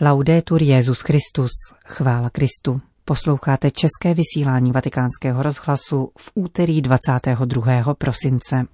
[0.00, 1.50] Laudetur Jezus Christus,
[1.86, 2.80] chvála Kristu.
[3.04, 7.94] Posloucháte české vysílání Vatikánského rozhlasu v úterý 22.
[7.94, 8.66] prosince.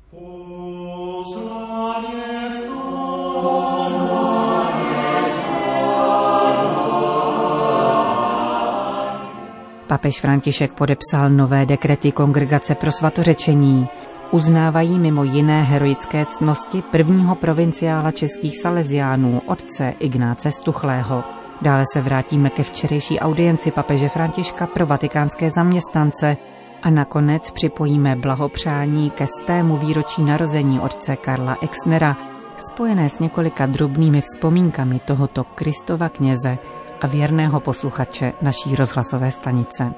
[9.86, 13.88] Papež František podepsal nové dekrety Kongregace pro svatořečení,
[14.30, 21.24] uznávají mimo jiné heroické ctnosti prvního provinciála českých Salesiánů, otce Ignáce Stuchlého.
[21.62, 26.36] Dále se vrátíme ke včerejší audienci papeže Františka pro vatikánské zaměstnance
[26.82, 32.16] a nakonec připojíme blahopřání ke stému výročí narození otce Karla Exnera,
[32.56, 36.58] spojené s několika drobnými vzpomínkami tohoto Kristova kněze
[37.00, 39.92] a věrného posluchače naší rozhlasové stanice.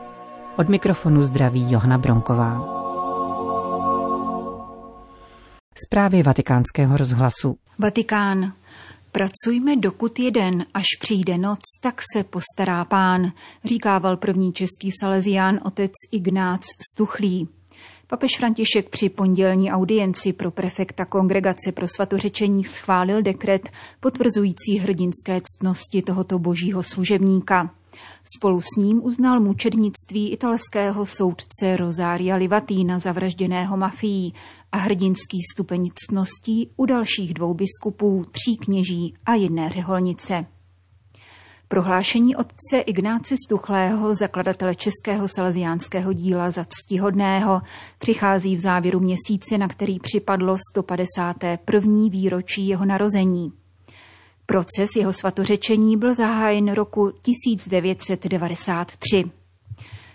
[0.56, 2.81] Od mikrofonu zdraví Johna Bronková.
[5.74, 7.56] Zprávy vatikánského rozhlasu.
[7.78, 8.52] Vatikán.
[9.12, 13.32] Pracujme dokud jeden, až přijde noc, tak se postará pán,
[13.64, 17.48] říkával první český salezián otec Ignác Stuchlý.
[18.06, 23.68] Papež František při pondělní audienci pro prefekta Kongregace pro svatořečení schválil dekret
[24.00, 27.70] potvrzující hrdinské ctnosti tohoto božího služebníka.
[28.36, 34.34] Spolu s ním uznal mučednictví italského soudce Rosaria Livatína zavražděného mafií
[34.72, 40.46] a hrdinský stupeň ctností u dalších dvou biskupů, tří kněží a jedné řeholnice.
[41.72, 47.62] Prohlášení otce Ignáce Stuchlého, zakladatele českého salesiánského díla za ctihodného,
[47.98, 51.92] přichází v závěru měsíce, na který připadlo 151.
[52.10, 53.52] výročí jeho narození.
[54.46, 59.24] Proces jeho svatořečení byl zahájen roku 1993.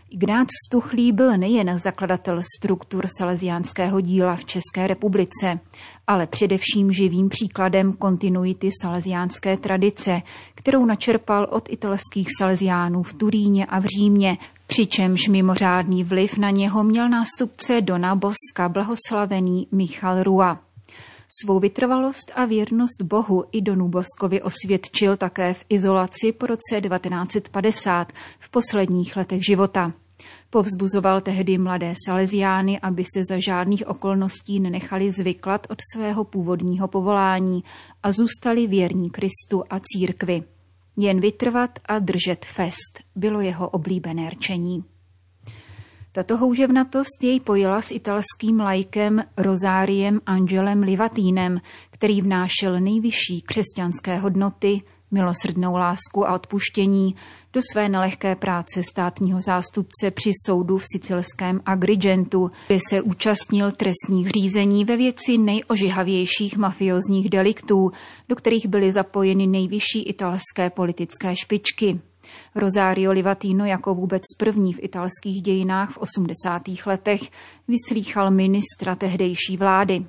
[0.09, 5.59] Ignác Stuchlý byl nejen zakladatel struktur salesiánského díla v České republice,
[6.07, 10.21] ale především živým příkladem kontinuity salesiánské tradice,
[10.55, 16.83] kterou načerpal od italských salesiánů v Turíně a v Římě, přičemž mimořádný vliv na něho
[16.83, 20.66] měl nástupce Dona Boska blahoslavený Michal Rua.
[21.43, 28.13] Svou vytrvalost a věrnost Bohu i Donu Boskovi osvědčil také v izolaci po roce 1950
[28.39, 29.93] v posledních letech života.
[30.49, 37.63] Povzbuzoval tehdy mladé Salesiány, aby se za žádných okolností nenechali zvyklat od svého původního povolání
[38.03, 40.43] a zůstali věrní Kristu a církvi.
[40.97, 44.83] Jen vytrvat a držet fest bylo jeho oblíbené rčení.
[46.17, 51.61] Tato houževnatost jej pojila s italským lajkem Rozáriem Angelem Livatínem,
[51.91, 57.15] který vnášel nejvyšší křesťanské hodnoty, milosrdnou lásku a odpuštění
[57.53, 64.29] do své nelehké práce státního zástupce při soudu v sicilském Agrigentu, kde se účastnil trestních
[64.29, 67.91] řízení ve věci nejožihavějších mafiozních deliktů,
[68.29, 71.99] do kterých byly zapojeny nejvyšší italské politické špičky.
[72.55, 76.61] Rosario Livatino jako vůbec první v italských dějinách v 80.
[76.85, 77.21] letech
[77.67, 80.05] vyslýchal ministra tehdejší vlády.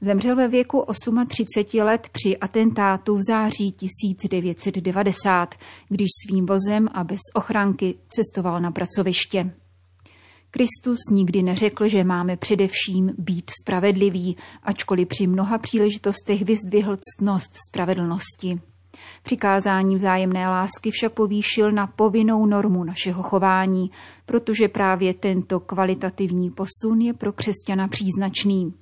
[0.00, 0.84] Zemřel ve věku
[1.28, 5.54] 38 let při atentátu v září 1990,
[5.88, 9.52] když svým vozem a bez ochranky cestoval na pracoviště.
[10.50, 18.60] Kristus nikdy neřekl, že máme především být spravedliví, ačkoliv při mnoha příležitostech vyzdvihl ctnost spravedlnosti.
[19.22, 23.90] Přikázání vzájemné lásky však povýšil na povinnou normu našeho chování,
[24.26, 28.74] protože právě tento kvalitativní posun je pro křesťana příznačný.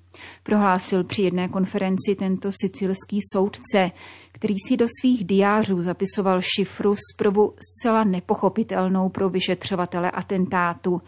[0.43, 3.91] Prohlásil při jedné konferenci tento sicilský soudce,
[4.32, 11.03] který si do svých diářů zapisoval šifru zprvu zcela nepochopitelnou pro vyšetřovatele atentátu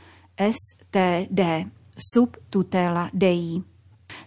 [0.51, 1.41] STD,
[2.13, 3.63] sub tutela Dei.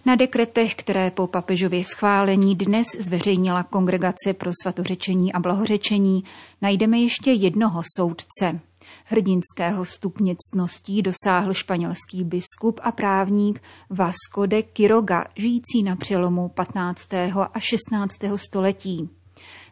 [0.07, 6.23] Na dekretech, které po papežově schválení dnes zveřejnila Kongregace pro svatořečení a blahořečení,
[6.61, 8.59] najdeme ještě jednoho soudce.
[9.05, 17.13] Hrdinského stupně ctností dosáhl španělský biskup a právník Vasco de Quiroga, žijící na přelomu 15.
[17.53, 18.17] a 16.
[18.35, 19.09] století.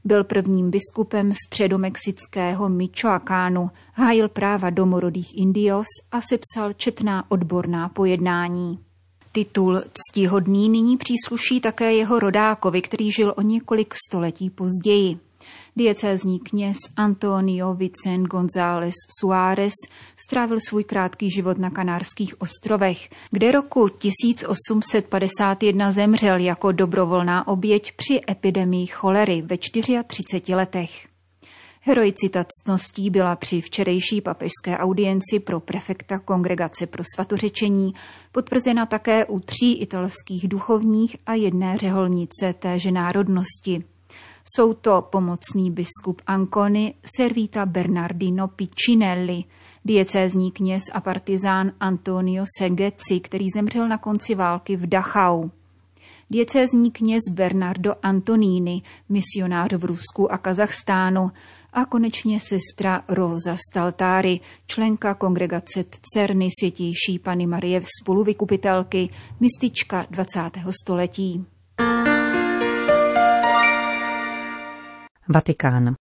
[0.03, 8.79] Byl prvním biskupem středomexického Michoacánu, hájil práva domorodých indios a sepsal četná odborná pojednání.
[9.35, 15.19] Titul ctihodný nyní přísluší také jeho rodákovi, který žil o několik století později.
[15.75, 19.73] Diecézní kněz Antonio Vicen González Suárez
[20.27, 28.21] strávil svůj krátký život na Kanárských ostrovech, kde roku 1851 zemřel jako dobrovolná oběť při
[28.29, 31.12] epidemii cholery ve 34 letech.
[31.85, 37.93] Heroicita ctností byla při včerejší papežské audienci pro prefekta Kongregace pro svatořečení
[38.31, 43.83] potvrzena také u tří italských duchovních a jedné řeholnice téže národnosti.
[44.55, 49.43] Jsou to pomocný biskup Anconi Servita Bernardino Piccinelli,
[49.85, 55.49] diecézní kněz a partizán Antonio Segeci, který zemřel na konci války v Dachau.
[56.29, 61.31] Diecézní kněz Bernardo Antonini, misionář v Rusku a Kazachstánu,
[61.73, 69.09] a konečně sestra Rosa Staltáry, členka kongregace Cerny světější Pany Marie spoluvykupitelky,
[69.39, 70.39] mistička 20.
[70.83, 71.45] století.
[75.29, 75.95] Vatikán.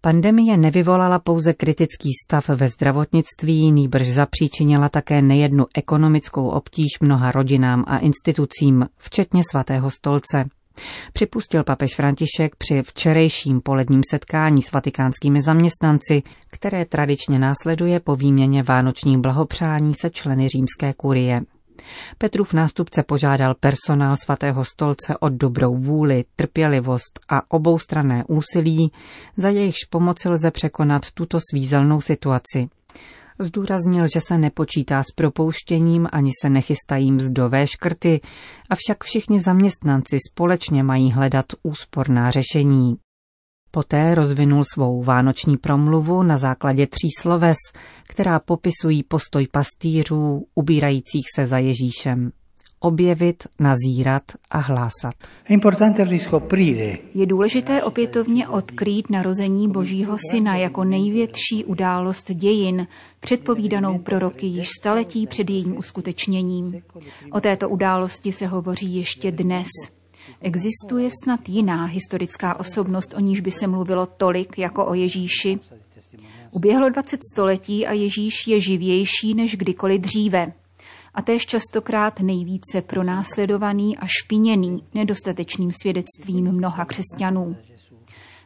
[0.00, 7.84] Pandemie nevyvolala pouze kritický stav ve zdravotnictví, nýbrž zapříčinila také nejednu ekonomickou obtíž mnoha rodinám
[7.86, 10.44] a institucím, včetně svatého stolce.
[11.12, 18.62] Připustil papež František při včerejším poledním setkání s vatikánskými zaměstnanci, které tradičně následuje po výměně
[18.62, 21.42] vánočních blahopřání se členy římské kurie.
[22.18, 28.92] Petrův nástupce požádal personál svatého stolce o dobrou vůli, trpělivost a oboustranné úsilí,
[29.36, 32.68] za jejichž pomoci lze překonat tuto svízelnou situaci.
[33.38, 38.20] Zdůraznil, že se nepočítá s propouštěním ani se nechystají mzdové škrty,
[38.70, 42.96] avšak všichni zaměstnanci společně mají hledat úsporná řešení.
[43.70, 47.58] Poté rozvinul svou vánoční promluvu na základě tří sloves,
[48.08, 52.32] která popisují postoj pastýřů ubírajících se za Ježíšem
[52.82, 55.14] objevit, nazírat a hlásat.
[57.14, 62.86] Je důležité opětovně odkrýt narození Božího Syna jako největší událost dějin,
[63.20, 66.82] předpovídanou proroky již staletí před jejím uskutečněním.
[67.32, 69.68] O této události se hovoří ještě dnes.
[70.40, 75.58] Existuje snad jiná historická osobnost, o níž by se mluvilo tolik jako o Ježíši?
[76.50, 80.52] Uběhlo 20 století a Ježíš je živější než kdykoliv dříve
[81.14, 87.56] a též častokrát nejvíce pronásledovaný a špiněný nedostatečným svědectvím mnoha křesťanů.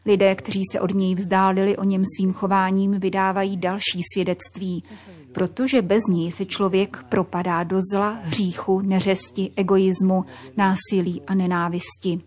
[0.06, 4.84] Lidé, kteří se od něj vzdálili o něm svým chováním, vydávají další svědectví,
[5.32, 10.24] protože bez něj se člověk propadá do zla, hříchu, neřesti, egoismu,
[10.56, 12.20] násilí a nenávisti.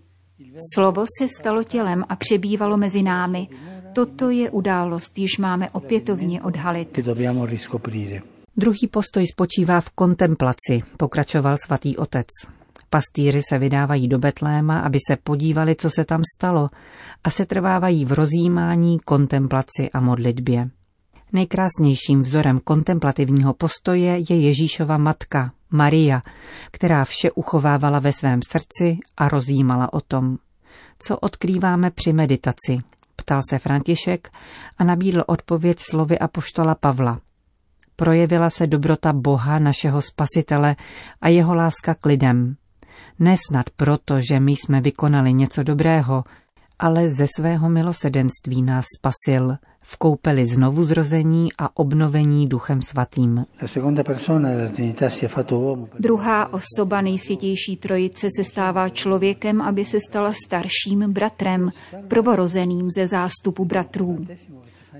[0.74, 3.48] Slovo se stalo tělem a přebývalo mezi námi.
[3.94, 7.00] Toto je událost, již máme opětovně odhalit.
[8.60, 12.28] Druhý postoj spočívá v kontemplaci, pokračoval svatý otec.
[12.90, 16.70] Pastýři se vydávají do Betléma, aby se podívali, co se tam stalo,
[17.24, 20.70] a se trvávají v rozjímání, kontemplaci a modlitbě.
[21.34, 26.22] Nejkrásnějším vzorem kontemplativního postoje je Ježíšova matka, Maria,
[26.72, 30.38] která vše uchovávala ve svém srdci a rozjímala o tom.
[31.00, 32.78] Co odkrýváme při meditaci?
[33.16, 34.32] Ptal se František
[34.78, 37.20] a nabídl odpověď slovy apoštola Pavla.
[38.00, 40.76] Projevila se dobrota Boha, našeho spasitele
[41.22, 42.56] a jeho láska k lidem.
[43.20, 46.24] Nesnad proto, že my jsme vykonali něco dobrého,
[46.80, 53.46] ale ze svého milosedenství nás spasil, v koupeli znovu zrození a obnovení duchem svatým.
[56.00, 61.70] Druhá osoba nejsvětější trojice se stává člověkem, aby se stala starším bratrem,
[62.08, 64.26] prvorozeným ze zástupu bratrů.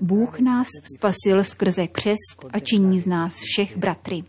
[0.00, 4.24] Bůh nás spasil skrze křest a činí z nás všech bratry.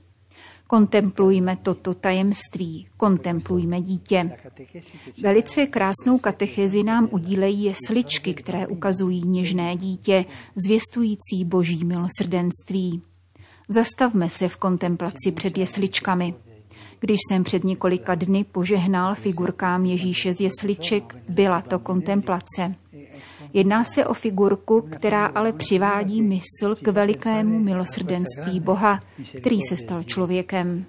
[0.68, 4.32] Kontemplujme toto tajemství, kontemplujme dítě.
[5.22, 10.26] Velice krásnou katechezi nám udílejí jesličky, které ukazují něžné dítě,
[10.56, 13.02] zvěstující boží milosrdenství.
[13.70, 16.34] Zastavme se v kontemplaci před jesličkami.
[17.00, 22.76] Když jsem před několika dny požehnal figurkám Ježíše z jesliček, byla to kontemplace.
[23.54, 29.00] Jedná se o figurku, která ale přivádí mysl k velikému milosrdenství Boha,
[29.40, 30.86] který se stal člověkem.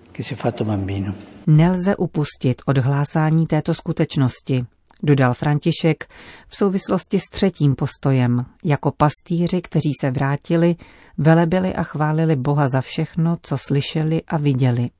[1.46, 4.64] Nelze upustit od hlásání této skutečnosti,
[5.02, 6.06] dodal František
[6.48, 10.76] v souvislosti s třetím postojem, jako pastýři, kteří se vrátili,
[11.18, 14.90] velebili a chválili Boha za všechno, co slyšeli a viděli.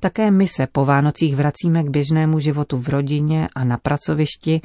[0.00, 4.60] Také my se po Vánocích vracíme k běžnému životu v rodině a na pracovišti,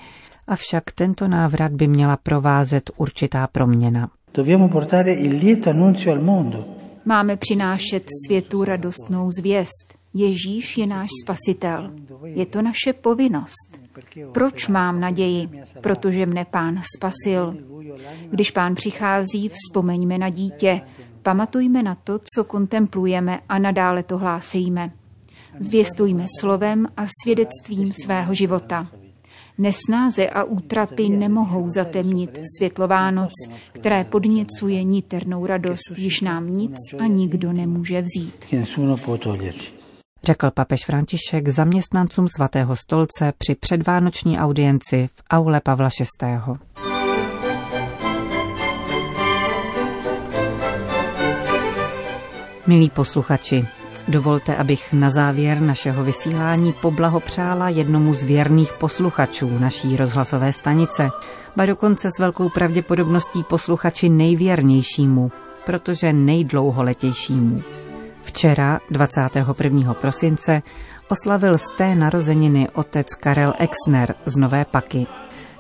[0.47, 4.09] avšak tento návrat by měla provázet určitá proměna.
[7.05, 10.03] Máme přinášet světu radostnou zvěst.
[10.13, 11.91] Ježíš je náš spasitel.
[12.23, 13.81] Je to naše povinnost.
[14.31, 15.49] Proč mám naději?
[15.81, 17.57] Protože mne pán spasil.
[18.29, 20.81] Když pán přichází, vzpomeňme na dítě,
[21.23, 24.91] Pamatujme na to, co kontemplujeme a nadále to hlásejme.
[25.59, 28.87] Zvěstujme slovem a svědectvím svého života.
[29.57, 33.31] Nesnáze a útrapy nemohou zatemnit světlo Vánoc,
[33.71, 38.45] které podněcuje niternou radost, již nám nic a nikdo nemůže vzít.
[40.23, 45.89] řekl papež František zaměstnancům svatého stolce při předvánoční audienci v aule Pavla
[46.21, 46.92] VI.
[52.67, 53.67] Milí posluchači,
[54.07, 61.09] dovolte, abych na závěr našeho vysílání poblahopřála jednomu z věrných posluchačů naší rozhlasové stanice,
[61.55, 65.31] ba dokonce s velkou pravděpodobností posluchači nejvěrnějšímu,
[65.65, 67.63] protože nejdlouholetějšímu.
[68.23, 69.93] Včera, 21.
[69.93, 70.61] prosince,
[71.09, 75.07] oslavil z té narozeniny otec Karel Exner z Nové Paky.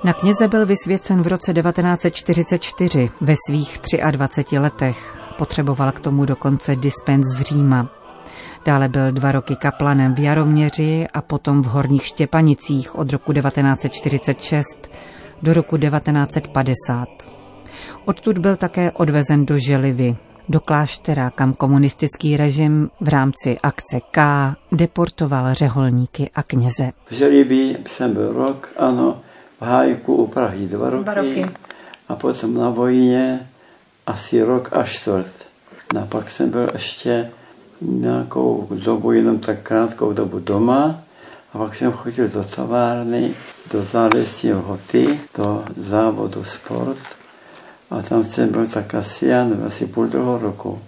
[0.03, 3.79] Na kněze byl vysvěcen v roce 1944 ve svých
[4.11, 5.22] 23 letech.
[5.43, 7.89] Potřeboval k tomu dokonce dispens z Říma.
[8.65, 14.91] Dále byl dva roky kaplanem v Jaroměři a potom v Horních Štěpanicích od roku 1946
[15.41, 17.07] do roku 1950.
[18.05, 20.15] Odtud byl také odvezen do Želivy,
[20.49, 24.21] do kláštera, kam komunistický režim v rámci akce K
[24.71, 26.91] deportoval řeholníky a kněze.
[27.05, 29.21] V Želivě jsem byl rok, ano,
[29.61, 31.45] v Hájku u Prahy dva roky, dva roky.
[32.07, 33.39] a potom na vojně
[34.07, 35.33] asi rok a čtvrt.
[35.93, 37.31] No a pak jsem byl ještě
[37.81, 41.01] nějakou dobu, jenom tak krátkou dobu doma
[41.53, 43.33] a pak jsem chodil do továrny,
[43.71, 46.97] do závěstí lhoty, do závodu sport
[47.91, 50.81] a tam jsem byl tak asi, já nevím, asi půl druhého roku.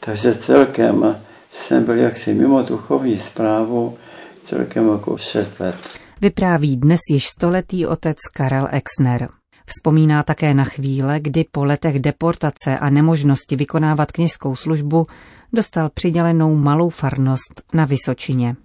[0.00, 1.16] Takže celkem
[1.52, 3.98] jsem byl jaksi mimo duchovní zprávu
[4.42, 5.76] celkem jako šest let.
[6.20, 9.28] Vypráví dnes již stoletý otec Karel Exner.
[9.66, 15.06] Vzpomíná také na chvíle, kdy po letech deportace a nemožnosti vykonávat kněžskou službu
[15.52, 18.56] dostal přidělenou malou farnost na Vysočině.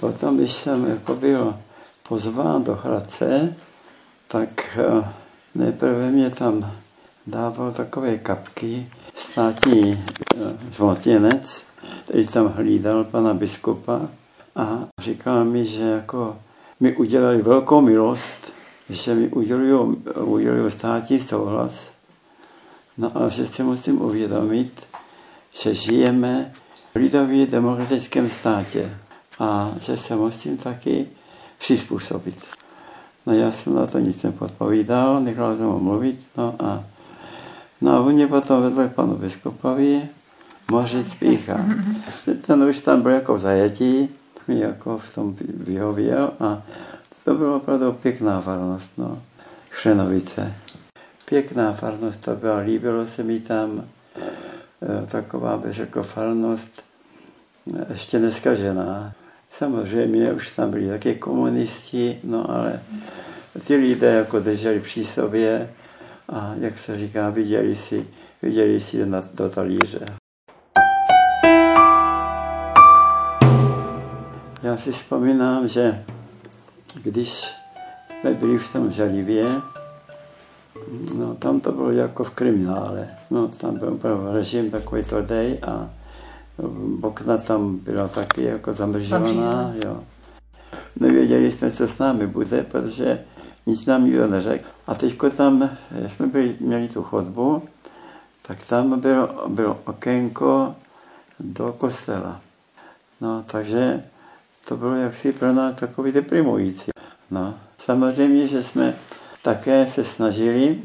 [0.00, 1.54] Potom, když jsem jako byl
[2.08, 3.54] pozván do Hradce,
[4.28, 5.08] tak eh,
[5.54, 6.72] nejprve mě tam
[7.26, 10.38] dával takové kapky státní eh,
[10.72, 11.62] zlotěnec,
[12.04, 14.00] který tam hlídal pana biskupa
[14.56, 16.36] a říkal mi, že jako
[16.80, 18.51] mi udělali velkou milost,
[18.90, 21.86] že mi udělují, státní souhlas,
[22.98, 24.86] no a že si musím uvědomit,
[25.62, 26.52] že žijeme
[26.94, 28.98] v lidově demokratickém státě
[29.38, 31.06] a že se musím taky
[31.58, 32.44] přizpůsobit.
[33.26, 36.84] No já jsem na to nic nepodpovídal, nechal jsem ho mluvit, no a
[37.82, 40.08] No a oni potom vedli panu biskupovi
[40.70, 41.58] Mořic Pícha.
[42.46, 44.08] Ten už tam byl jako zajetí,
[44.48, 46.62] mi jako v tom vyhověl a
[47.24, 49.22] to byla opravdu pěkná farnost, no.
[49.70, 50.54] Chřenovice.
[51.24, 53.84] Pěkná farnost to byla, líbilo se mi tam
[55.02, 56.82] e, taková, bych řekl, farnost
[57.90, 59.12] ještě neskažená.
[59.50, 62.82] Samozřejmě už tam byli taky komunisti, no ale
[63.66, 65.70] ty lidé jako drželi při sobě,
[66.28, 68.06] a jak se říká, viděli si,
[68.42, 70.00] viděli si na, do talíře.
[74.62, 76.04] Já si vzpomínám, že
[77.02, 77.54] když
[78.20, 79.60] jsme byli v tom žalivě,
[81.14, 83.08] no tam to bylo jako v kriminále.
[83.30, 85.90] No tam byl opravdu režim takový tvrdý a
[87.02, 90.00] okna tam byla taky jako zamržovaná, jo.
[91.00, 93.24] Nevěděli jsme, co s námi bude, protože
[93.66, 94.64] nic nám nikdo neřekl.
[94.86, 97.62] A teď tam, jak jsme byli, měli tu chodbu,
[98.42, 100.74] tak tam bylo, bylo okénko
[101.40, 102.40] do kostela.
[103.20, 104.02] No, takže
[104.68, 106.90] to bylo jaksi pro nás takový deprimující.
[107.30, 108.94] No, samozřejmě, že jsme
[109.42, 110.78] také se snažili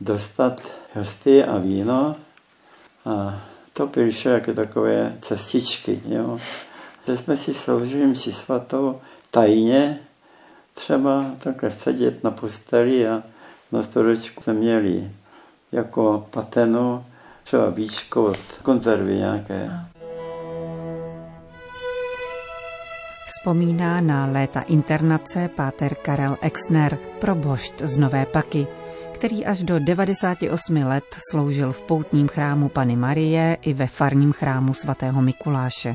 [0.00, 0.62] dostat
[0.94, 2.16] hosty a víno
[3.04, 3.40] a
[3.72, 6.38] to přišlo jako takové cestičky, jo.
[7.06, 9.00] Že jsme si sloužili mši svatou
[9.30, 9.98] tajně,
[10.74, 13.22] třeba takhle sedět na posteli a
[13.72, 15.10] na stolečku jsme měli
[15.72, 17.04] jako patenu
[17.42, 19.70] třeba víčko od konzervy nějaké.
[23.38, 28.66] Vzpomíná na léta internace páter Karel Exner, probošt z Nové Paky,
[29.12, 34.74] který až do 98 let sloužil v poutním chrámu Pany Marie i ve farním chrámu
[34.74, 35.94] svatého Mikuláše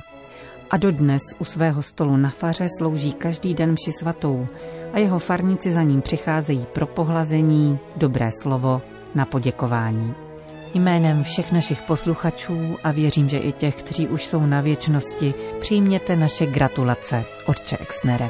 [0.70, 4.48] a dodnes u svého stolu na faře slouží každý den mši svatou
[4.94, 8.82] a jeho farníci za ním přicházejí pro pohlazení, dobré slovo,
[9.16, 10.29] na poděkování.
[10.74, 16.16] Jménem všech našich posluchačů a věřím, že i těch, kteří už jsou na věčnosti, přijměte
[16.16, 18.30] naše gratulace, Otče Exnere.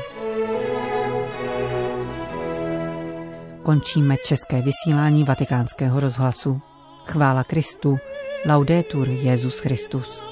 [3.64, 6.62] Končíme české vysílání vatikánského rozhlasu.
[7.06, 7.98] Chvála Kristu,
[8.46, 10.29] laudetur Jezus Christus.